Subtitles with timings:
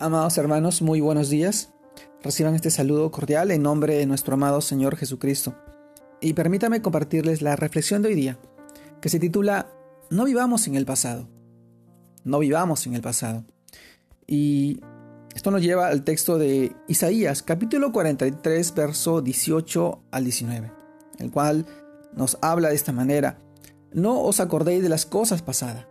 [0.00, 1.72] Amados hermanos, muy buenos días.
[2.20, 5.54] Reciban este saludo cordial en nombre de nuestro amado Señor Jesucristo.
[6.20, 8.36] Y permítame compartirles la reflexión de hoy día,
[9.00, 9.68] que se titula
[10.10, 11.28] No vivamos en el pasado.
[12.24, 13.44] No vivamos en el pasado.
[14.26, 14.80] Y
[15.32, 20.72] esto nos lleva al texto de Isaías, capítulo 43, verso 18 al 19,
[21.20, 21.66] el cual
[22.16, 23.38] nos habla de esta manera.
[23.92, 25.86] No os acordéis de las cosas pasadas,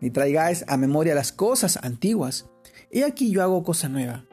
[0.00, 2.46] ni traigáis a memoria las cosas antiguas
[2.94, 4.26] He aquí yo hago cosa nueva.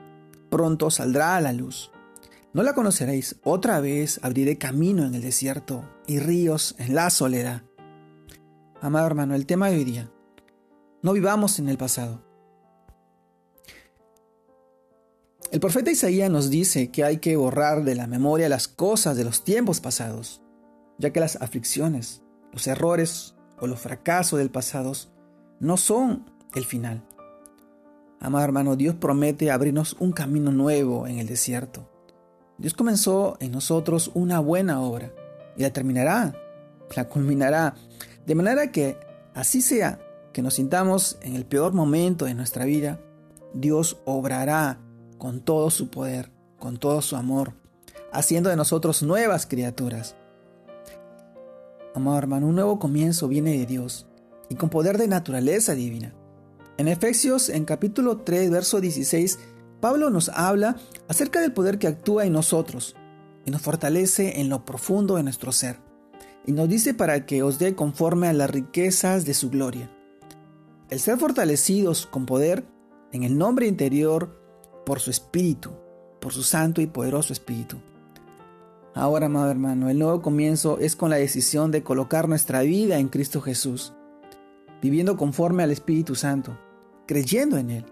[0.49, 1.91] Pronto saldrá a la luz.
[2.51, 3.37] No la conoceréis.
[3.43, 7.63] Otra vez abriré camino en el desierto y ríos en la soledad.
[8.81, 10.11] Amado hermano, el tema de hoy día.
[11.01, 12.21] No vivamos en el pasado.
[15.53, 19.23] El profeta Isaías nos dice que hay que borrar de la memoria las cosas de
[19.23, 20.41] los tiempos pasados,
[20.97, 24.91] ya que las aflicciones, los errores o los fracasos del pasado
[25.61, 27.05] no son el final.
[28.19, 31.89] Amado hermano, Dios promete abrirnos un camino nuevo en el desierto.
[32.57, 35.13] Dios comenzó en nosotros una buena obra
[35.55, 36.35] y la terminará,
[36.95, 37.75] la culminará,
[38.25, 38.97] de manera que
[39.33, 39.99] así sea
[40.33, 42.99] que nos sintamos en el peor momento de nuestra vida,
[43.53, 44.79] Dios obrará
[45.17, 47.53] con todo su poder, con todo su amor,
[48.11, 50.15] haciendo de nosotros nuevas criaturas.
[51.95, 54.05] Amado hermano, un nuevo comienzo viene de Dios
[54.49, 56.13] y con poder de naturaleza divina.
[56.79, 59.37] En Efesios, en capítulo 3, verso 16,
[59.81, 60.77] Pablo nos habla
[61.09, 62.95] acerca del poder que actúa en nosotros
[63.45, 65.81] y nos fortalece en lo profundo de nuestro ser.
[66.45, 69.91] Y nos dice para que os dé conforme a las riquezas de su gloria.
[70.89, 72.63] El ser fortalecidos con poder
[73.11, 74.41] en el nombre interior
[74.85, 75.71] por su espíritu,
[76.21, 77.75] por su santo y poderoso espíritu.
[78.93, 83.09] Ahora, amado hermano, el nuevo comienzo es con la decisión de colocar nuestra vida en
[83.09, 83.91] Cristo Jesús,
[84.81, 86.57] viviendo conforme al Espíritu Santo
[87.09, 87.85] creyendo en Él,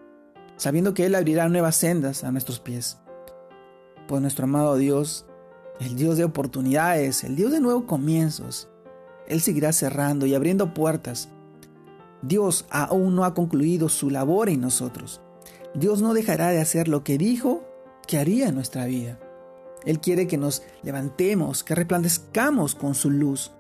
[0.58, 3.00] sabiendo que Él abrirá nuevas sendas a nuestros pies.
[4.08, 5.26] Pues nuestro amado Dios,
[5.80, 8.70] el Dios de oportunidades, el Dios de nuevos comienzos,
[9.28, 11.30] Él seguirá cerrando y abriendo puertas.
[12.22, 15.20] Dios aún no ha concluido su labor en nosotros.
[15.73, 17.64] Dios no dejará de hacer lo que dijo
[18.05, 19.17] que haría en nuestra vida.
[19.84, 23.52] Él quiere que nos levantemos, que resplandezcamos con su luz.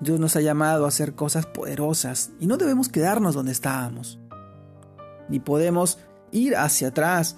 [0.00, 4.18] Dios nos ha llamado a hacer cosas poderosas y no debemos quedarnos donde estábamos
[5.30, 5.98] ni podemos
[6.32, 7.36] ir hacia atrás.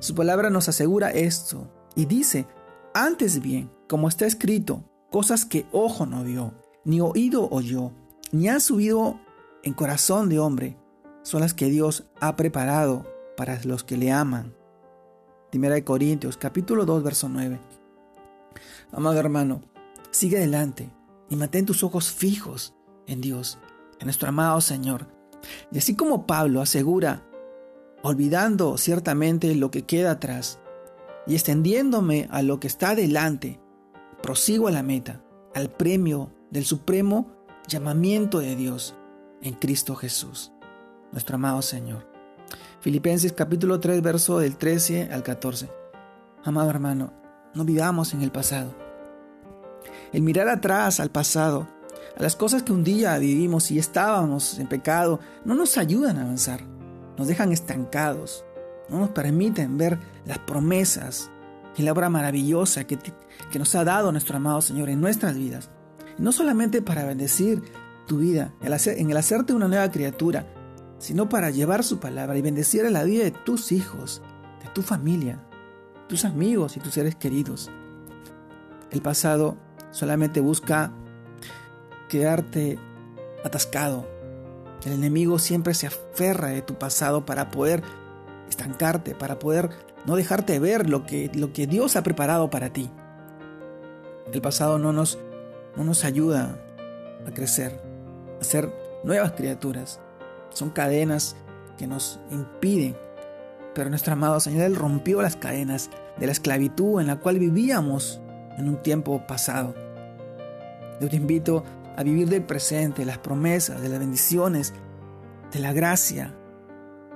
[0.00, 2.46] Su palabra nos asegura esto y dice,
[2.92, 7.92] antes bien, como está escrito, cosas que ojo no vio, ni oído oyó,
[8.32, 9.20] ni ha subido
[9.62, 10.76] en corazón de hombre,
[11.22, 13.06] son las que Dios ha preparado
[13.36, 14.54] para los que le aman.
[15.50, 17.60] Primera de Corintios, capítulo 2, verso 9.
[18.90, 19.62] Amado hermano,
[20.10, 20.90] sigue adelante
[21.28, 22.74] y mantén tus ojos fijos
[23.06, 23.58] en Dios,
[24.00, 25.06] en nuestro amado Señor,
[25.70, 27.24] y así como Pablo asegura,
[28.02, 30.58] olvidando ciertamente lo que queda atrás
[31.26, 33.60] y extendiéndome a lo que está delante,
[34.22, 35.22] prosigo a la meta,
[35.54, 37.32] al premio del supremo
[37.68, 38.94] llamamiento de Dios
[39.40, 40.52] en Cristo Jesús,
[41.12, 42.10] nuestro amado Señor.
[42.80, 45.70] Filipenses capítulo 3, verso del 13 al 14.
[46.44, 47.12] Amado hermano,
[47.54, 48.74] no vivamos en el pasado.
[50.12, 51.68] El mirar atrás al pasado
[52.16, 56.22] a las cosas que un día vivimos y estábamos en pecado, no nos ayudan a
[56.22, 56.62] avanzar,
[57.16, 58.44] nos dejan estancados,
[58.88, 61.30] no nos permiten ver las promesas
[61.76, 62.98] y la obra maravillosa que,
[63.50, 65.70] que nos ha dado nuestro amado Señor en nuestras vidas.
[66.18, 67.62] no solamente para bendecir
[68.06, 70.46] tu vida, en el hacerte una nueva criatura,
[70.98, 74.22] sino para llevar su palabra y bendecir la vida de tus hijos,
[74.62, 75.42] de tu familia,
[76.08, 77.70] tus amigos y tus seres queridos.
[78.90, 79.56] El pasado
[79.90, 80.92] solamente busca
[82.12, 82.78] quedarte
[83.42, 84.06] atascado.
[84.84, 87.82] El enemigo siempre se aferra de tu pasado para poder
[88.50, 89.70] estancarte, para poder
[90.04, 92.90] no dejarte ver lo que, lo que Dios ha preparado para ti.
[94.30, 95.18] El pasado no nos,
[95.74, 96.58] no nos ayuda
[97.26, 97.80] a crecer,
[98.38, 98.70] a ser
[99.04, 99.98] nuevas criaturas.
[100.50, 101.34] Son cadenas
[101.78, 102.94] que nos impiden.
[103.74, 105.88] Pero nuestro amado Señor, Él rompió las cadenas
[106.18, 108.20] de la esclavitud en la cual vivíamos
[108.58, 109.74] en un tiempo pasado.
[111.00, 111.64] Yo te invito
[111.96, 114.72] a vivir del presente, las promesas, de las bendiciones,
[115.52, 116.34] de la gracia,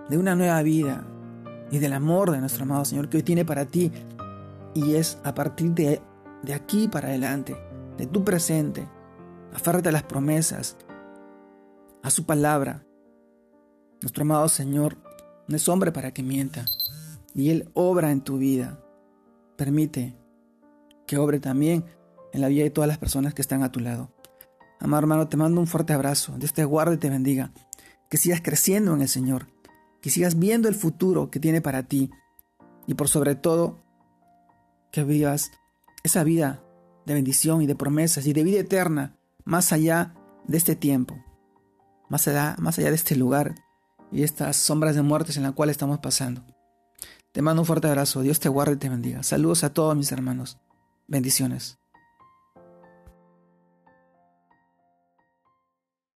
[0.08, 1.06] de una nueva vida
[1.70, 3.92] y del amor de nuestro amado Señor que hoy tiene para ti.
[4.74, 6.02] Y es a partir de,
[6.42, 7.56] de aquí para adelante,
[7.96, 8.86] de tu presente,
[9.54, 10.76] afárrate a las promesas,
[12.02, 12.84] a su palabra.
[14.02, 14.98] Nuestro amado Señor
[15.48, 16.66] no es hombre para que mienta,
[17.34, 18.78] y Él obra en tu vida.
[19.56, 20.14] Permite
[21.06, 21.84] que obre también
[22.32, 24.10] en la vida de todas las personas que están a tu lado.
[24.80, 26.34] Amado hermano, te mando un fuerte abrazo.
[26.38, 27.52] Dios te guarde y te bendiga.
[28.08, 29.48] Que sigas creciendo en el Señor.
[30.00, 32.10] que sigas viendo el futuro que tiene para ti
[32.86, 33.82] y por sobre todo
[34.92, 35.50] que vivas
[36.04, 36.62] esa vida
[37.06, 40.14] de bendición y de promesas y de vida eterna más allá
[40.46, 41.16] de este tiempo,
[42.08, 43.56] más allá, más allá de este lugar
[44.12, 46.44] y estas sombras de muertes en la cual estamos pasando.
[47.32, 49.22] Te mando un fuerte abrazo, Dios te guarde y te bendiga.
[49.22, 50.58] Saludos a todos mis hermanos.
[51.08, 51.78] Bendiciones.